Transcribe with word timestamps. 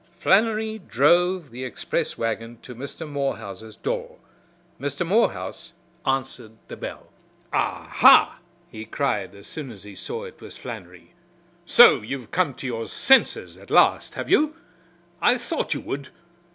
Flannery 0.17 0.79
drove 0.79 1.51
the 1.51 1.63
express 1.63 2.17
wagon 2.17 2.57
to 2.63 2.73
Mr. 2.73 3.07
Morehouse's 3.07 3.77
door. 3.77 4.17
Mr. 4.79 5.05
Morehouse 5.05 5.73
answered 6.07 6.53
the 6.69 6.75
bell. 6.75 7.09
"Ah, 7.53 7.87
ha!" 7.87 8.39
he 8.67 8.83
cried 8.83 9.35
as 9.35 9.45
soon 9.45 9.69
as 9.69 9.83
he 9.83 9.93
saw 9.95 10.23
it 10.23 10.41
was 10.41 10.57
Flannery. 10.57 11.13
"So 11.67 12.01
you've 12.01 12.31
come 12.31 12.55
to 12.55 12.65
your 12.65 12.87
senses 12.87 13.57
at 13.57 13.69
last, 13.69 14.15
have 14.15 14.27
you? 14.27 14.55
I 15.21 15.37
thought 15.37 15.75
you 15.75 15.81
would! 15.81 16.09